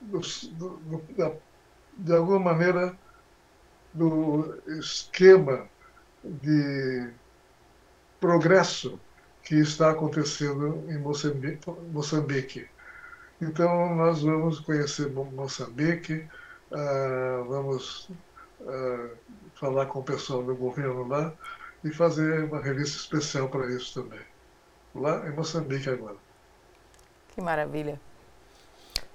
do, 0.00 0.20
do, 0.52 1.02
da, 1.16 1.32
de 1.98 2.14
alguma 2.14 2.38
maneira 2.38 2.96
do 3.92 4.56
esquema 4.78 5.66
de 6.24 7.10
progresso 8.20 8.98
que 9.42 9.56
está 9.56 9.90
acontecendo 9.90 10.84
em 10.88 10.98
Moçambique. 10.98 12.68
Então, 13.40 13.94
nós 13.94 14.22
vamos 14.22 14.58
conhecer 14.60 15.10
Moçambique, 15.10 16.26
uh, 16.72 17.44
vamos 17.48 18.10
uh, 18.60 19.10
falar 19.54 19.86
com 19.86 20.00
o 20.00 20.02
pessoal 20.02 20.42
do 20.42 20.56
governo 20.56 21.06
lá 21.06 21.32
e 21.84 21.90
fazer 21.90 22.44
uma 22.44 22.60
revista 22.60 22.96
especial 22.96 23.48
para 23.48 23.66
isso 23.68 24.02
também. 24.02 24.20
Lá 24.94 25.28
em 25.28 25.32
Moçambique 25.32 25.88
agora. 25.88 26.16
Que 27.34 27.40
maravilha. 27.40 28.00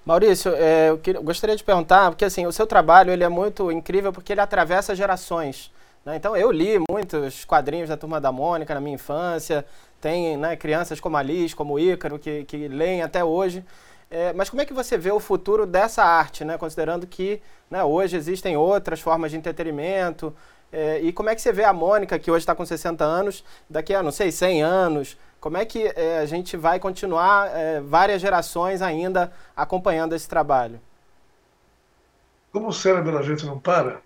Maurício, 0.04 0.54
é, 0.54 0.90
eu, 0.90 0.98
queria, 0.98 1.18
eu, 1.18 1.22
gostaria 1.22 1.56
de 1.56 1.64
perguntar, 1.64 2.10
porque 2.10 2.24
assim, 2.24 2.46
o 2.46 2.52
seu 2.52 2.66
trabalho 2.66 3.10
ele 3.10 3.24
é 3.24 3.28
muito 3.28 3.72
incrível 3.72 4.12
porque 4.12 4.32
ele 4.32 4.40
atravessa 4.40 4.94
gerações. 4.94 5.72
Né? 6.04 6.16
Então, 6.16 6.36
eu 6.36 6.50
li 6.50 6.78
muitos 6.90 7.44
quadrinhos 7.44 7.88
da 7.88 7.96
Turma 7.96 8.20
da 8.20 8.30
Mônica 8.30 8.74
na 8.74 8.80
minha 8.80 8.94
infância, 8.94 9.64
tem 10.00 10.36
né, 10.36 10.56
crianças 10.56 11.00
como 11.00 11.16
a 11.16 11.22
Liz, 11.22 11.54
como 11.54 11.74
o 11.74 11.78
Ícaro, 11.78 12.18
que, 12.18 12.44
que 12.44 12.68
leem 12.68 13.02
até 13.02 13.24
hoje. 13.24 13.64
É, 14.10 14.32
mas 14.32 14.48
como 14.50 14.62
é 14.62 14.64
que 14.64 14.72
você 14.72 14.96
vê 14.96 15.10
o 15.10 15.20
futuro 15.20 15.66
dessa 15.66 16.04
arte, 16.04 16.44
né? 16.44 16.56
considerando 16.58 17.06
que 17.06 17.40
né, 17.70 17.82
hoje 17.82 18.16
existem 18.16 18.56
outras 18.56 19.00
formas 19.00 19.30
de 19.30 19.36
entretenimento? 19.36 20.34
É, 20.72 21.00
e 21.00 21.12
como 21.12 21.28
é 21.28 21.34
que 21.34 21.42
você 21.42 21.52
vê 21.52 21.64
a 21.64 21.72
Mônica, 21.72 22.18
que 22.18 22.30
hoje 22.30 22.40
está 22.42 22.54
com 22.54 22.64
60 22.64 23.04
anos, 23.04 23.44
daqui 23.68 23.94
a, 23.94 24.02
não 24.02 24.10
sei, 24.10 24.30
100 24.32 24.62
anos? 24.62 25.18
Como 25.40 25.56
é 25.56 25.64
que 25.64 25.92
é, 25.94 26.18
a 26.18 26.26
gente 26.26 26.56
vai 26.56 26.80
continuar 26.80 27.50
é, 27.54 27.80
várias 27.80 28.20
gerações 28.20 28.82
ainda 28.82 29.32
acompanhando 29.56 30.14
esse 30.14 30.28
trabalho? 30.28 30.80
Como 32.52 32.68
o 32.68 32.72
cérebro 32.72 33.12
da 33.12 33.22
gente 33.22 33.44
não 33.44 33.58
para, 33.58 34.00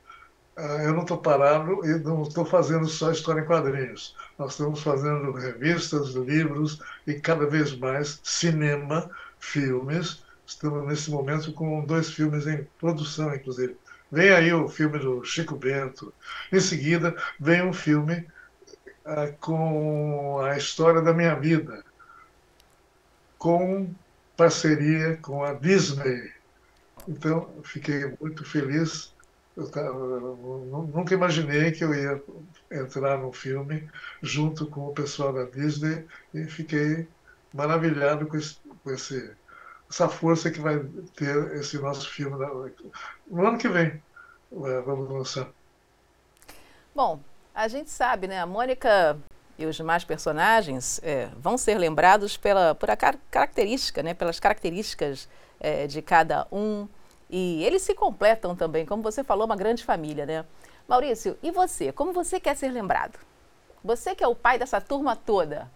ah, 0.59 0.83
eu 0.83 0.93
não 0.93 1.03
estou 1.03 1.17
parado 1.19 1.87
e 1.87 2.01
não 2.01 2.23
estou 2.23 2.45
fazendo 2.45 2.89
só 2.89 3.13
história 3.13 3.43
em 3.43 3.45
quadrinhos. 3.45 4.17
Nós 4.37 4.53
estamos 4.53 4.83
fazendo 4.83 5.31
revistas, 5.31 6.09
livros 6.15 6.81
e 7.07 7.15
cada 7.15 7.47
vez 7.47 7.79
mais 7.79 8.21
cinema, 8.25 9.09
filmes. 9.41 10.23
Estamos 10.47 10.87
nesse 10.87 11.11
momento 11.11 11.53
com 11.53 11.85
dois 11.85 12.11
filmes 12.11 12.47
em 12.47 12.67
produção, 12.79 13.35
inclusive. 13.35 13.77
Vem 14.11 14.31
aí 14.31 14.53
o 14.53 14.69
filme 14.69 14.99
do 14.99 15.23
Chico 15.25 15.55
Bento. 15.55 16.13
Em 16.51 16.61
seguida, 16.61 17.15
vem 17.39 17.63
um 17.63 17.73
filme 17.73 18.27
ah, 19.05 19.33
com 19.41 20.41
a 20.41 20.57
história 20.57 21.03
da 21.03 21.13
minha 21.13 21.35
vida, 21.35 21.85
com 23.39 23.95
parceria 24.37 25.19
com 25.19 25.45
a 25.45 25.53
Disney. 25.53 26.33
Então, 27.07 27.51
fiquei 27.65 28.15
muito 28.21 28.45
feliz. 28.45 29.13
Eu 29.57 30.89
nunca 30.95 31.15
imaginei 31.15 31.73
que 31.73 31.83
eu 31.83 31.93
ia 31.93 32.23
entrar 32.71 33.19
no 33.19 33.33
filme 33.33 33.89
junto 34.23 34.67
com 34.67 34.87
o 34.87 34.95
pessoal 34.95 35.33
da 35.33 35.45
Disney 35.45 36.07
e 36.33 36.45
fiquei 36.45 37.09
maravilhado 37.53 38.27
com, 38.27 38.37
esse, 38.37 38.57
com 38.89 38.95
esse, 38.95 39.31
essa 39.91 40.09
força 40.09 40.51
que 40.51 40.61
vai 40.61 40.79
ter 41.15 41.53
esse 41.57 41.79
nosso 41.79 42.09
filme 42.09 42.37
no 43.27 43.47
ano 43.47 43.59
que 43.59 43.69
vem. 43.69 44.03
Eh, 44.53 44.81
vamos 44.81 45.11
lançar. 45.11 45.49
Bom, 46.95 47.21
a 47.55 47.69
gente 47.69 47.91
sabe, 47.91 48.27
né? 48.27 48.41
A 48.41 48.47
Mônica 48.47 49.19
e 49.59 49.67
os 49.67 49.77
demais 49.77 50.05
personagens 50.05 51.01
é, 51.03 51.29
vão 51.37 51.59
ser 51.59 51.77
lembrados 51.77 52.37
pela, 52.37 52.75
por 52.75 52.91
a 52.91 52.97
car 52.97 53.19
característica, 53.31 54.03
né? 54.03 54.15
Pelas 54.15 54.41
características 54.41 55.29
é, 55.61 55.87
de 55.87 56.01
cada 56.01 56.47
um. 56.51 56.89
E 57.29 57.63
eles 57.65 57.83
se 57.83 57.95
completam 57.95 58.57
também, 58.57 58.87
como 58.87 59.03
você 59.03 59.23
falou, 59.23 59.45
uma 59.45 59.57
grande 59.57 59.85
família, 59.85 60.25
né? 60.25 60.45
Maurício, 60.89 61.37
e 61.43 61.51
você? 61.51 61.93
Como 61.93 62.13
você 62.13 62.41
quer 62.41 62.57
ser 62.57 62.71
lembrado? 62.71 63.19
Você 63.85 64.15
que 64.15 64.25
é 64.25 64.27
o 64.27 64.35
pai 64.35 64.59
dessa 64.59 64.81
turma 64.81 65.15
toda. 65.15 65.71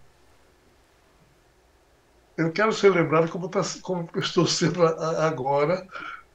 Eu 2.37 2.51
quero 2.51 2.71
ser 2.73 2.89
lembrado 2.91 3.29
como, 3.31 3.49
tá, 3.49 3.61
como 3.83 4.09
estou 4.15 4.47
sendo 4.47 4.83
agora, 4.85 5.85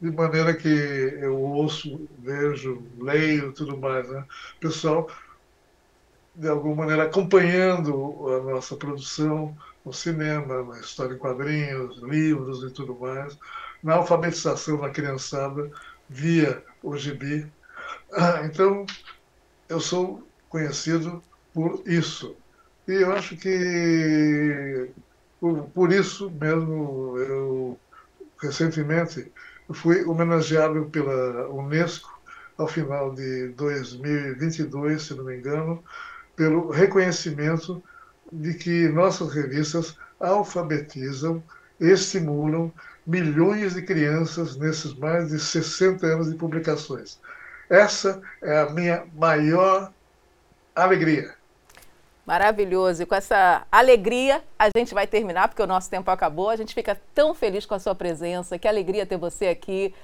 de 0.01 0.11
maneira 0.13 0.57
que 0.57 0.69
eu 0.69 1.37
ouço, 1.37 2.09
vejo, 2.19 2.89
leio 2.99 3.53
tudo 3.53 3.77
mais. 3.79 4.09
Né? 4.09 4.25
Pessoal, 4.61 5.09
de 6.35 6.49
alguma 6.49 6.77
maneira, 6.77 7.05
acompanhando 7.05 8.29
a 8.29 8.43
nossa 8.45 8.77
produção 8.77 9.55
no 9.85 9.93
cinema, 9.93 10.63
na 10.65 10.81
história 10.81 11.15
em 11.15 11.19
quadrinhos, 11.19 12.01
livros 12.03 12.63
e 12.63 12.73
tudo 12.73 12.99
mais, 12.99 13.37
na 13.83 13.95
alfabetização 13.97 14.81
da 14.81 14.91
criançada 14.91 15.69
via 16.09 16.65
o 16.83 16.97
gibi. 16.97 17.53
Ah, 18.13 18.43
então, 18.45 18.87
eu 19.69 19.81
sou 19.81 20.31
conhecido 20.49 21.23
por 21.53 21.83
isso. 21.87 22.37
E 22.89 22.93
eu 22.93 23.13
acho 23.13 23.37
que 23.37 24.93
por, 25.41 25.93
isso 25.93 26.31
mesmo 26.31 27.17
eu 27.19 27.79
recentemente 28.41 29.31
fui 29.73 30.05
homenageado 30.05 30.87
pela 30.87 31.49
Unesco 31.49 32.19
ao 32.57 32.67
final 32.67 33.15
de 33.15 33.49
2022, 33.51 35.03
se 35.03 35.15
não 35.15 35.25
me 35.25 35.37
engano, 35.37 35.83
pelo 36.35 36.71
reconhecimento 36.71 37.83
de 38.33 38.55
que 38.55 38.89
nossas 38.89 39.33
revistas 39.33 39.97
alfabetizam, 40.21 41.43
estimulam 41.81 42.73
milhões 43.07 43.75
de 43.75 43.83
crianças 43.83 44.57
nesses 44.57 44.93
mais 44.95 45.29
de 45.29 45.39
60 45.39 46.07
anos 46.07 46.31
de 46.31 46.37
publicações. 46.37 47.19
Essa 47.71 48.21
é 48.43 48.61
a 48.61 48.71
minha 48.71 49.07
maior 49.15 49.93
alegria. 50.75 51.38
Maravilhoso. 52.29 53.03
E 53.03 53.07
com 53.07 53.15
essa 53.15 53.67
alegria 53.73 54.45
a 54.59 54.69
gente 54.77 54.93
vai 54.93 55.07
terminar, 55.07 55.49
porque 55.49 55.63
o 55.63 55.67
nosso 55.67 55.89
tempo 55.89 56.11
acabou. 56.11 56.51
A 56.51 56.57
gente 56.57 56.75
fica 56.75 57.01
tão 57.15 57.33
feliz 57.33 57.65
com 57.65 57.75
a 57.75 57.79
sua 57.79 57.95
presença. 57.95 58.59
Que 58.59 58.69
alegria 58.69 59.07
ter 59.07 59.17
você 59.17 59.47
aqui. 59.47 59.95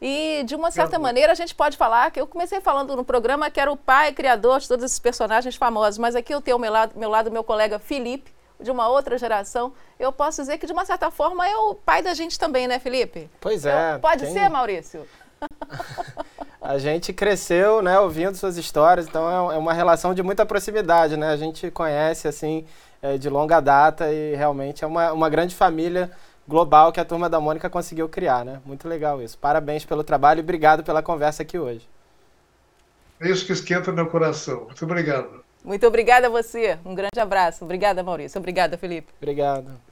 E, 0.00 0.44
de 0.44 0.54
uma 0.54 0.70
certa 0.70 0.98
maneira, 0.98 1.30
a 1.30 1.34
gente 1.34 1.54
pode 1.54 1.76
falar 1.76 2.10
que 2.10 2.18
eu 2.18 2.26
comecei 2.26 2.62
falando 2.62 2.96
no 2.96 3.04
programa 3.04 3.50
que 3.50 3.60
era 3.60 3.70
o 3.70 3.76
pai 3.76 4.12
criador 4.12 4.60
de 4.60 4.68
todos 4.68 4.82
esses 4.82 4.98
personagens 4.98 5.56
famosos, 5.56 5.98
mas 5.98 6.14
aqui 6.14 6.32
eu 6.32 6.40
tenho 6.40 6.54
ao 6.54 6.60
meu 6.60 6.72
lado, 6.72 6.96
meu 6.96 7.10
lado 7.10 7.30
meu 7.30 7.44
colega 7.44 7.78
Felipe, 7.80 8.32
de 8.58 8.70
uma 8.70 8.88
outra 8.88 9.18
geração. 9.18 9.74
Eu 9.98 10.10
posso 10.10 10.40
dizer 10.40 10.56
que, 10.56 10.66
de 10.66 10.72
uma 10.72 10.86
certa 10.86 11.10
forma, 11.10 11.46
é 11.46 11.56
o 11.56 11.74
pai 11.74 12.00
da 12.00 12.14
gente 12.14 12.38
também, 12.38 12.66
né, 12.66 12.78
Felipe? 12.78 13.28
Pois 13.40 13.66
é. 13.66 13.98
pode 13.98 14.22
tem... 14.22 14.32
ser, 14.32 14.48
Maurício? 14.48 15.06
A 16.68 16.76
gente 16.76 17.14
cresceu, 17.14 17.80
né, 17.80 17.98
ouvindo 17.98 18.34
suas 18.34 18.58
histórias, 18.58 19.06
então 19.06 19.50
é, 19.50 19.54
é 19.54 19.58
uma 19.58 19.72
relação 19.72 20.12
de 20.12 20.22
muita 20.22 20.44
proximidade, 20.44 21.16
né? 21.16 21.30
A 21.30 21.36
gente 21.36 21.70
conhece, 21.70 22.28
assim, 22.28 22.66
é, 23.00 23.16
de 23.16 23.30
longa 23.30 23.58
data 23.58 24.12
e 24.12 24.34
realmente 24.34 24.84
é 24.84 24.86
uma, 24.86 25.10
uma 25.14 25.30
grande 25.30 25.54
família 25.54 26.10
global 26.46 26.92
que 26.92 27.00
a 27.00 27.06
Turma 27.06 27.26
da 27.26 27.40
Mônica 27.40 27.70
conseguiu 27.70 28.06
criar, 28.06 28.44
né? 28.44 28.60
Muito 28.66 28.86
legal 28.86 29.22
isso. 29.22 29.38
Parabéns 29.38 29.86
pelo 29.86 30.04
trabalho 30.04 30.40
e 30.40 30.42
obrigado 30.42 30.84
pela 30.84 31.02
conversa 31.02 31.42
aqui 31.42 31.58
hoje. 31.58 31.88
É 33.18 33.30
isso 33.30 33.46
que 33.46 33.52
esquenta 33.54 33.90
meu 33.90 34.08
coração. 34.08 34.64
Muito 34.66 34.84
obrigado. 34.84 35.42
Muito 35.64 35.86
obrigada 35.86 36.26
a 36.26 36.30
você. 36.30 36.78
Um 36.84 36.94
grande 36.94 37.18
abraço. 37.18 37.64
Obrigada, 37.64 38.02
Maurício. 38.02 38.38
Obrigada, 38.38 38.76
Felipe. 38.76 39.08
Obrigado. 39.18 39.87